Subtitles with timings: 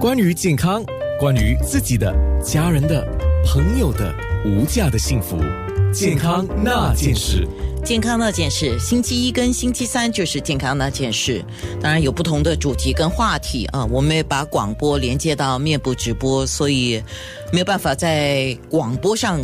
[0.00, 0.82] 关于健康，
[1.18, 2.10] 关于自己的、
[2.42, 3.06] 家人的、
[3.44, 4.10] 朋友的
[4.46, 5.36] 无价的幸福，
[5.92, 7.46] 健康那件事。
[7.84, 11.44] 健康那件事，星期一跟星期三就是健康那件事。
[11.82, 17.02] 当然有不同的主题跟话题啊，我们也把广播连接到面部直播，所以
[17.52, 19.38] 没有办法在广播上。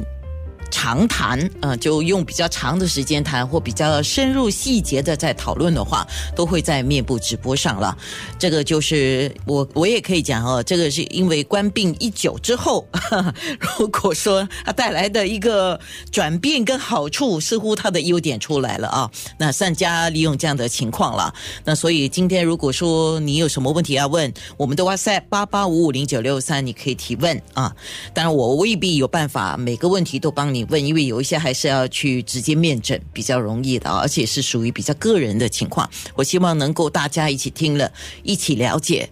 [0.86, 6.06] 长谈，呃，就用比较长的时间谈，或比较深入细节的在讨论的话，
[6.36, 7.98] 都会在面部直播上了。
[8.38, 12.86] 这个就是我，我也可以讲哦，这个是因为官病一久之后，
[13.78, 15.80] 如果说它带来的一个
[16.12, 19.10] 转变跟好处，似乎它的优点出来了啊。
[19.38, 21.34] 那善加利用这样的情况了。
[21.64, 27.74] 那所以今天如果说你有什么问题要问，我们的哇塞八八五五零九六三，你可以提问啊。
[28.14, 30.64] 当然我未必有办法每个问题都帮你。
[30.68, 35.88] 问，因为有一些还是要去直接面诊比较容易的，而且是属于比较个人的情况。
[36.14, 39.08] 我希望能够大家一起听了，一起了解。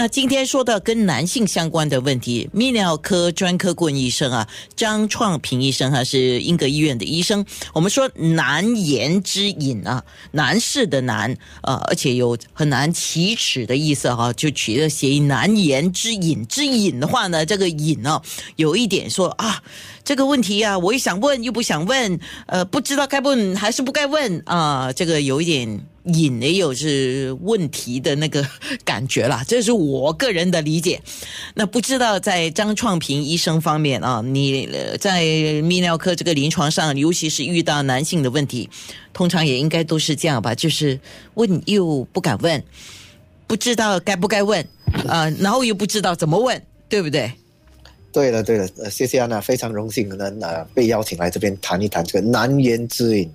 [0.00, 7.44] 那今天说到跟男性相关的问题，泌尿科专科顾问医生啊，张创平医生哈是英格医院的医生。
[7.74, 16.46] 我们说难言之隐啊，男士的难啊，而且有很难启齿的意思哈，就取了谐音难言之隐。
[16.46, 18.22] 之隐的话呢，这个隐呢，
[18.54, 19.60] 有一点说啊，
[20.04, 25.80] 这个问题啊，我又想问又不想问，呃，不知道该问还是不该问啊，这个有一点。
[26.14, 28.46] 隐也有是问题的那个
[28.84, 31.00] 感觉啦， 这是我个人的理解。
[31.54, 38.68] 那不知道在张创平医生方面啊，你在泌尿科这个临床上，尤其是遇到男性的问题，
[39.12, 40.54] 通常也应该都是这样吧？
[40.54, 40.98] 就是
[41.34, 42.62] 问又不敢问，
[43.46, 44.66] 不知道该不该问
[45.06, 47.32] 啊，然后又不知道怎么问，对不对？
[48.10, 53.30] 对了对了，谢谢安娜，非常荣幸能呃被邀请来这边谈一谈这个难言之隐。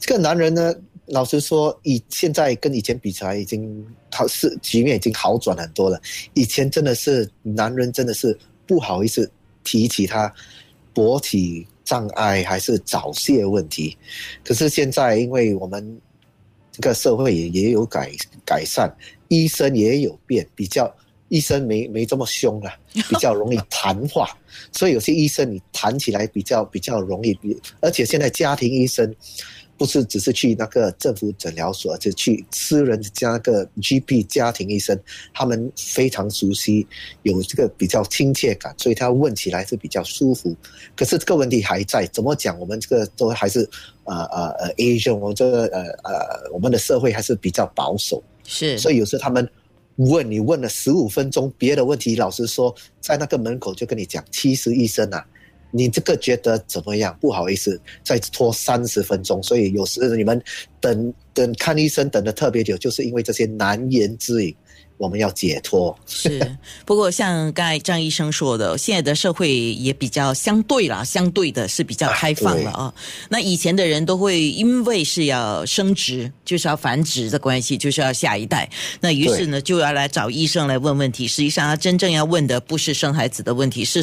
[0.00, 0.74] 这个男人呢？
[1.06, 6.00] 老实说，以现在跟以前比起来，已经好是局面已经好转很多了。
[6.34, 9.30] 以前真的是男人真的是不好意思
[9.62, 10.32] 提起他
[10.92, 13.96] 勃起障碍还是早泄问题，
[14.44, 16.00] 可是现在因为我们
[16.72, 18.10] 这个社会也也有改
[18.44, 18.92] 改善，
[19.28, 20.92] 医生也有变，比较
[21.28, 22.70] 医生没没这么凶了，
[23.08, 24.28] 比较容易谈话，
[24.72, 29.14] 所以有些医生你谈起来比较比较容易，比而且现在家庭医生。
[29.78, 34.98] 不是只是去那个政府诊疗所，就去私人加个 GP 家庭医生，
[35.34, 36.86] 他们非常熟悉，
[37.22, 40.56] 有这个比较亲切感，所以他问起来是比较舒服。
[40.96, 42.58] 可是这个问题还在，怎么讲？
[42.58, 43.68] 我们这个都还是
[44.04, 48.78] 呃呃呃 Asian，我们这个呃呃我们的社会还是比较保守，是。
[48.78, 49.46] 所以有时他们
[49.96, 55.26] 问你问了十五分钟别的问题，老实说，在那个门口就跟你讲，其实医生啊。
[55.76, 57.16] 你这个觉得怎么样？
[57.20, 60.42] 不好意思，再拖三十分钟，所以有时你们
[60.80, 64.56] 等等看医生等的特别久，就是因为这些难言之隐。
[64.98, 72.94] 我们要解脱是，不过像刚才张医生说的，现在的社会也比较相对啦，相对的是比较开放了啊。
[73.28, 78.66] 那以前的人都会因为是要生殖，就是要繁殖的关系，就是要下一代，
[79.00, 81.28] 那于是呢就要来找医生来问问题。
[81.28, 84.02] 实际上他真正要问的不是生孩子的问题，是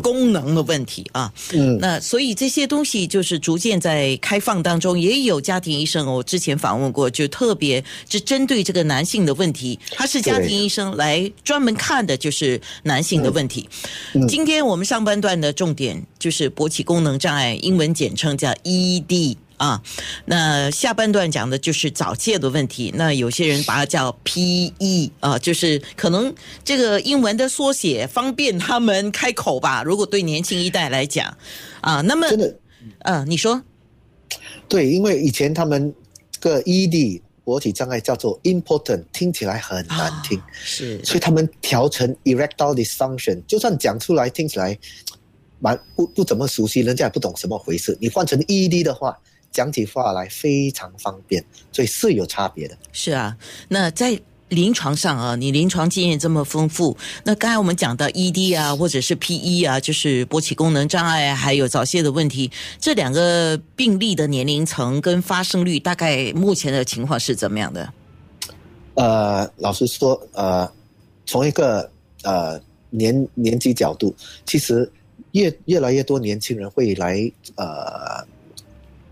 [0.00, 1.32] 功能的问题啊。
[1.52, 10.22] 嗯，那所以这些东西就是逐渐在开放当中，也有家庭医生，我之前访问过，就特别是针对这个男性的问题，他是。
[10.28, 13.68] 家庭医生来专门看的就是男性的问题。
[14.28, 19.82] 今天我们上半段的重点就是勃起功能障碍，英文简称叫 ED 啊。
[20.26, 22.92] 那下半段讲的就是早泄的问题。
[22.96, 26.34] 那有些人把它叫 PE 啊，就是可能
[26.64, 29.82] 这个英文的缩写方便他们开口吧。
[29.82, 31.36] 如果对年轻一代来讲
[31.80, 32.56] 啊，那么真的，
[33.00, 33.62] 嗯，你说
[34.68, 35.94] 对，因为以前他们
[36.30, 37.22] 这个 ED。
[37.48, 44.78] 勃起障碍叫做 important，听起来很难听，是，所以他们调成 erectile dysfunction，就算讲出来听起来
[45.58, 47.96] 蛮不不怎么熟悉，人家也不懂什么回事。
[48.02, 49.18] 你换成 ED 的话，
[49.50, 51.42] 讲起话来非常方便，
[51.72, 52.76] 所以是有差别的。
[52.92, 53.34] 是啊，
[53.68, 54.20] 那在。
[54.48, 62.50] 临床上啊，你临床经验这么丰富，那刚才我们讲到 ED 啊，或者是 PE 啊，就是勃起功能障碍，还有早泄的问题，
[62.80, 67.92] 这两个病例的年龄层跟发生率，大概目前的情况是怎么样的？
[68.94, 70.70] 呃，老实说，呃，
[71.26, 71.90] 从一个
[72.22, 72.60] 呃
[72.90, 74.14] 年年纪角度，
[74.46, 74.90] 其实
[75.32, 78.26] 越越来越多年轻人会来呃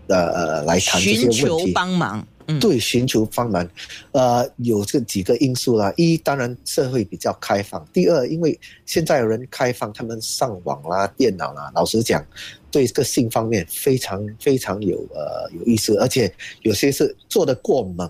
[0.07, 2.27] 呃来谈这些问题，寻求帮忙。
[2.61, 3.69] 对，寻求帮忙，
[4.13, 5.93] 呃，有这几个因素啦。
[5.97, 12.25] 一，当然社会比较开放；第二，因为现在人开放，他们上网啦、电脑啦，老实讲，
[12.71, 18.09] 对这个性方面非常非常有呃有意思，而且有些是做的过猛，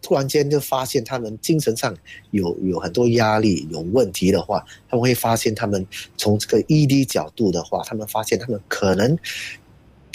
[0.00, 1.94] 突然间就发现他们精神上
[2.30, 5.86] 有有很多压力有问题的话，他们会发现他们
[6.16, 9.14] 从这个 ED 角度的话，他们发现他们可能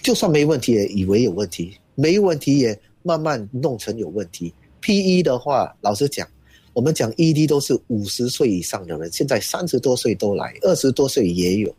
[0.01, 4.53] 就算没问题也以为有问题，没问题也慢慢弄成有问题。
[4.81, 6.27] PE 的话，老实讲，
[6.73, 11.75] 我们讲 ED 都是五十岁以上的人，现在三十多岁都来，二十多岁也有。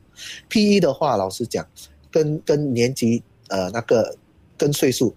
[0.48, 1.66] PE 的话，老实讲，
[2.10, 4.14] 跟跟年纪呃那个
[4.58, 5.14] 跟岁数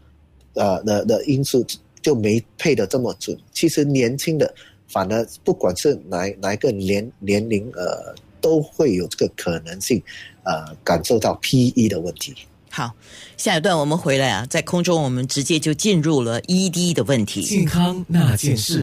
[0.54, 1.66] 呃的的因素
[2.02, 3.38] 就没配的这么准。
[3.52, 4.54] 其实年轻的
[4.88, 10.02] 反而不管是哪哪一个年年龄呃都会有这个可能性
[10.44, 12.34] 呃感受到 PE 的问题。
[12.76, 12.96] 好，
[13.38, 17.44] 下一段我们回来啊，在空中我们直接就进入了 ED 的问题。
[17.44, 18.82] 健康那件事。